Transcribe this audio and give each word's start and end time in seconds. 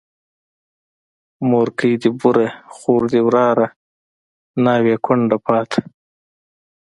مورکۍ 1.49 1.93
دي 2.01 2.09
بوره، 2.19 2.47
خور 2.75 3.01
دي 3.11 3.21
وراره، 3.27 3.67
ناوې 4.65 4.95
کونډه 5.05 5.37
پاته 5.45 5.79